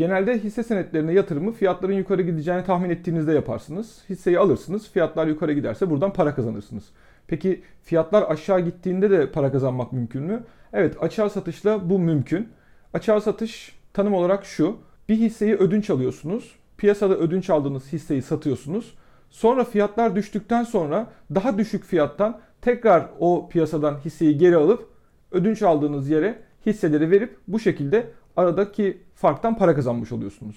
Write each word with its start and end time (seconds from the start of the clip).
Genelde 0.00 0.38
hisse 0.38 0.62
senetlerine 0.62 1.12
yatırımı 1.12 1.52
fiyatların 1.52 1.92
yukarı 1.92 2.22
gideceğini 2.22 2.64
tahmin 2.64 2.90
ettiğinizde 2.90 3.32
yaparsınız. 3.32 3.98
Hisseyi 4.08 4.38
alırsınız. 4.38 4.90
Fiyatlar 4.90 5.26
yukarı 5.26 5.52
giderse 5.52 5.90
buradan 5.90 6.12
para 6.12 6.34
kazanırsınız. 6.34 6.84
Peki 7.26 7.62
fiyatlar 7.82 8.30
aşağı 8.30 8.60
gittiğinde 8.60 9.10
de 9.10 9.32
para 9.32 9.52
kazanmak 9.52 9.92
mümkün 9.92 10.22
mü? 10.22 10.44
Evet 10.72 10.96
açığa 11.00 11.30
satışla 11.30 11.90
bu 11.90 11.98
mümkün. 11.98 12.48
Açığa 12.94 13.20
satış 13.20 13.78
tanım 13.92 14.14
olarak 14.14 14.44
şu. 14.44 14.76
Bir 15.08 15.16
hisseyi 15.16 15.54
ödünç 15.54 15.90
alıyorsunuz. 15.90 16.56
Piyasada 16.76 17.16
ödünç 17.16 17.50
aldığınız 17.50 17.92
hisseyi 17.92 18.22
satıyorsunuz. 18.22 18.94
Sonra 19.30 19.64
fiyatlar 19.64 20.16
düştükten 20.16 20.64
sonra 20.64 21.06
daha 21.34 21.58
düşük 21.58 21.84
fiyattan 21.84 22.40
tekrar 22.60 23.10
o 23.18 23.48
piyasadan 23.48 23.98
hisseyi 24.04 24.38
geri 24.38 24.56
alıp 24.56 24.88
ödünç 25.30 25.62
aldığınız 25.62 26.10
yere 26.10 26.38
hisseleri 26.66 27.10
verip 27.10 27.36
bu 27.48 27.58
şekilde 27.58 28.06
aradaki 28.36 29.02
farktan 29.14 29.58
para 29.58 29.74
kazanmış 29.74 30.12
oluyorsunuz. 30.12 30.56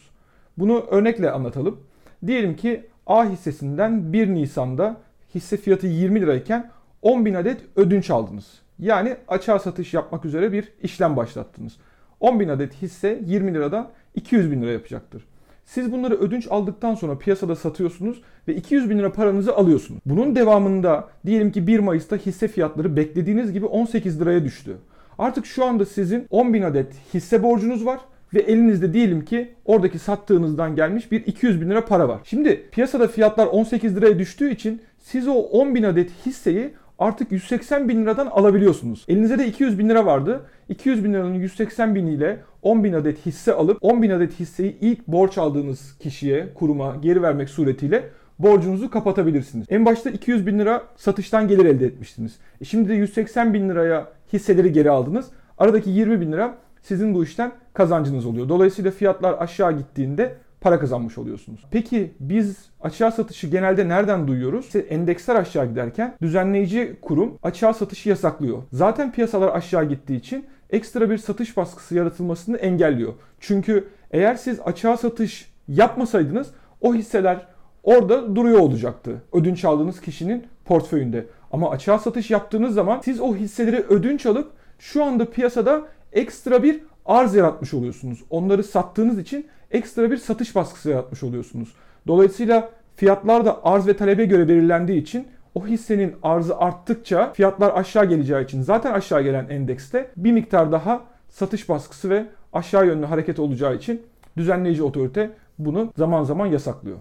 Bunu 0.58 0.86
örnekle 0.92 1.32
anlatalım. 1.32 1.80
Diyelim 2.28 2.56
ki 2.56 2.84
A 3.08 3.26
hissesinden 3.26 4.14
1 4.14 4.28
Nisan'da 4.28 4.98
hisse 5.36 5.58
fiyatı 5.58 5.88
20 5.88 6.22
lirayken 6.22 6.72
10.000 7.04 7.38
adet 7.38 7.62
ödünç 7.76 8.10
aldınız. 8.10 8.62
Yani 8.80 9.16
açığa 9.28 9.60
satış 9.60 9.94
yapmak 9.94 10.26
üzere 10.26 10.52
bir 10.52 10.74
işlem 10.84 11.18
başlattınız. 11.18 11.74
10.000 12.22 12.52
adet 12.52 12.82
hisse 12.82 13.22
20 13.26 13.54
liradan 13.54 13.90
200 14.16 14.52
bin 14.52 14.62
lira 14.62 14.72
yapacaktır. 14.72 15.24
Siz 15.66 15.92
bunları 15.92 16.16
ödünç 16.16 16.48
aldıktan 16.50 16.96
sonra 16.96 17.18
piyasada 17.18 17.56
satıyorsunuz 17.56 18.22
ve 18.48 18.56
200 18.56 18.90
bin 18.90 19.00
lira 19.00 19.12
paranızı 19.12 19.56
alıyorsunuz. 19.56 20.02
Bunun 20.06 20.36
devamında 20.36 21.10
diyelim 21.26 21.52
ki 21.52 21.68
1 21.68 21.80
Mayıs'ta 21.80 22.16
hisse 22.16 22.48
fiyatları 22.48 22.96
beklediğiniz 22.96 23.52
gibi 23.54 23.66
18 23.66 24.22
liraya 24.22 24.44
düştü. 24.44 24.78
Artık 25.18 25.46
şu 25.46 25.66
anda 25.66 25.86
sizin 25.86 26.28
10 26.30 26.54
bin 26.54 26.62
adet 26.62 26.94
hisse 27.14 27.44
borcunuz 27.44 27.86
var 27.86 28.00
ve 28.34 28.40
elinizde 28.40 28.94
diyelim 28.94 29.26
ki 29.26 29.54
oradaki 29.66 30.00
sattığınızdan 30.00 30.76
gelmiş 30.76 31.12
bir 31.12 31.26
200 31.26 31.62
bin 31.62 31.70
lira 31.70 31.86
para 31.86 32.10
var. 32.10 32.20
Şimdi 32.24 32.70
piyasada 32.72 33.08
fiyatlar 33.08 33.48
18 33.48 33.96
liraya 33.96 34.20
düştüğü 34.20 34.52
için 34.52 34.82
siz 34.98 35.28
o 35.28 35.34
10 35.34 35.76
bin 35.76 35.84
adet 35.84 36.12
hisseyi 36.26 36.74
artık 37.00 37.32
180 37.32 37.90
bin 37.90 38.02
liradan 38.02 38.28
alabiliyorsunuz. 38.28 39.06
Elinizde 39.08 39.40
de 39.40 39.48
200 39.48 39.80
bin 39.80 39.90
lira 39.90 40.06
vardı. 40.06 40.42
200 40.70 41.04
bin 41.04 41.14
liranın 41.14 41.34
180 41.34 41.96
biniyle 41.96 42.40
10 42.62 42.84
bin 42.84 42.94
adet 42.94 43.26
hisse 43.26 43.54
alıp 43.54 43.78
10 43.82 44.02
bin 44.02 44.10
adet 44.10 44.40
hisseyi 44.40 44.78
ilk 44.82 45.08
borç 45.08 45.38
aldığınız 45.38 45.98
kişiye, 46.00 46.54
kuruma 46.54 46.96
geri 47.02 47.22
vermek 47.22 47.50
suretiyle 47.50 48.10
borcunuzu 48.40 48.90
kapatabilirsiniz. 48.90 49.68
En 49.70 49.86
başta 49.86 50.10
200 50.10 50.48
bin 50.48 50.60
lira 50.60 50.84
satıştan 50.96 51.48
gelir 51.48 51.66
elde 51.66 51.86
etmiştiniz. 51.86 52.36
E 52.62 52.66
şimdi 52.66 52.90
de 52.90 52.94
180 52.94 53.54
bin 53.54 53.70
liraya 53.70 54.08
hisseleri 54.34 54.72
geri 54.72 54.92
aldınız. 54.92 55.26
Aradaki 55.58 55.90
20 55.90 56.22
bin 56.22 56.32
lira 56.32 56.56
sizin 56.82 57.14
bu 57.14 57.24
işten 57.24 57.52
kazancınız 57.74 58.26
oluyor. 58.26 58.50
Dolayısıyla 58.50 58.92
fiyatlar 58.92 59.36
aşağı 59.40 59.78
gittiğinde 59.78 60.36
para 60.62 60.80
kazanmış 60.80 61.18
oluyorsunuz. 61.18 61.66
Peki 61.72 62.14
biz 62.20 62.58
açığa 62.82 63.12
satışı 63.12 63.48
genelde 63.48 63.88
nereden 63.88 64.28
duyuyoruz? 64.28 64.66
İşte 64.66 64.80
endeksler 64.80 65.36
aşağı 65.36 65.66
giderken 65.66 66.16
düzenleyici 66.22 66.98
kurum 67.02 67.38
açığa 67.44 67.74
satışı 67.74 68.10
yasaklıyor. 68.10 68.58
Zaten 68.72 69.12
piyasalar 69.12 69.56
aşağı 69.56 69.86
gittiği 69.86 70.16
için 70.16 70.46
ekstra 70.70 71.10
bir 71.10 71.18
satış 71.18 71.58
baskısı 71.58 71.96
yaratılmasını 71.96 72.58
engelliyor. 72.58 73.14
Çünkü 73.40 73.88
eğer 74.12 74.36
siz 74.36 74.60
açığa 74.60 74.98
satış 74.98 75.54
yapmasaydınız 75.68 76.48
o 76.82 76.96
hisseler 76.96 77.48
orada 77.84 78.36
duruyor 78.36 78.60
olacaktı. 78.60 79.22
Ödünç 79.34 79.66
aldığınız 79.66 80.02
kişinin 80.02 80.46
portföyünde. 80.66 81.26
Ama 81.52 81.70
açığa 81.70 82.00
satış 82.00 82.32
yaptığınız 82.32 82.74
zaman 82.74 83.02
siz 83.06 83.20
o 83.20 83.36
hisseleri 83.36 83.78
ödünç 83.78 84.26
alıp 84.26 84.52
şu 84.80 85.04
anda 85.04 85.30
piyasada 85.30 85.82
ekstra 86.14 86.64
bir 86.64 86.80
arz 87.06 87.36
yaratmış 87.36 87.74
oluyorsunuz. 87.74 88.24
Onları 88.30 88.64
sattığınız 88.64 89.20
için 89.20 89.48
ekstra 89.72 90.12
bir 90.12 90.18
satış 90.18 90.56
baskısı 90.56 90.90
yaratmış 90.90 91.24
oluyorsunuz. 91.24 91.74
Dolayısıyla 92.08 92.70
fiyatlar 92.96 93.46
da 93.46 93.60
arz 93.64 93.88
ve 93.88 93.98
talebe 93.98 94.26
göre 94.26 94.48
belirlendiği 94.48 95.02
için 95.02 95.28
o 95.56 95.68
hissenin 95.68 96.16
arzı 96.24 96.58
arttıkça 96.58 97.34
fiyatlar 97.34 97.78
aşağı 97.78 98.06
geleceği 98.06 98.44
için 98.44 98.62
zaten 98.62 98.94
aşağı 98.94 99.22
gelen 99.22 99.50
endekste 99.50 100.10
bir 100.18 100.32
miktar 100.32 100.72
daha 100.72 101.02
satış 101.30 101.70
baskısı 101.70 102.10
ve 102.10 102.26
aşağı 102.54 102.86
yönlü 102.88 103.06
hareket 103.06 103.40
olacağı 103.40 103.76
için 103.76 104.02
düzenleyici 104.38 104.84
otorite 104.84 105.30
bunu 105.60 105.92
zaman 105.98 106.24
zaman 106.24 106.46
yasaklıyor. 106.46 106.98